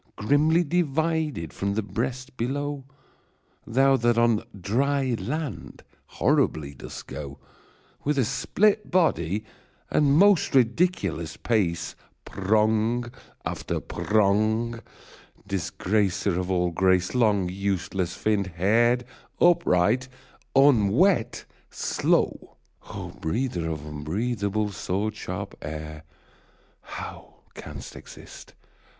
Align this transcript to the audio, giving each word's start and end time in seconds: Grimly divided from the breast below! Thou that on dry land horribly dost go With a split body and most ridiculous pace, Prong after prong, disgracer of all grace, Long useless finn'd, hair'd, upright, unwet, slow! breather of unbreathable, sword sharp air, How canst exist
Grimly 0.15 0.63
divided 0.63 1.53
from 1.53 1.75
the 1.75 1.83
breast 1.83 2.35
below! 2.35 2.85
Thou 3.67 3.97
that 3.97 4.17
on 4.17 4.43
dry 4.59 5.13
land 5.19 5.83
horribly 6.17 6.73
dost 6.73 7.05
go 7.05 7.37
With 8.03 8.17
a 8.17 8.25
split 8.25 8.89
body 8.89 9.45
and 9.91 10.17
most 10.17 10.55
ridiculous 10.55 11.37
pace, 11.37 11.95
Prong 12.25 13.11
after 13.45 13.79
prong, 13.79 14.79
disgracer 15.47 16.39
of 16.39 16.49
all 16.49 16.71
grace, 16.71 17.13
Long 17.13 17.47
useless 17.47 18.15
finn'd, 18.15 18.47
hair'd, 18.47 19.05
upright, 19.39 20.07
unwet, 20.55 21.45
slow! 21.69 22.57
breather 23.19 23.69
of 23.69 23.85
unbreathable, 23.85 24.71
sword 24.71 25.15
sharp 25.15 25.55
air, 25.61 26.05
How 26.81 27.43
canst 27.53 27.95
exist 27.95 28.55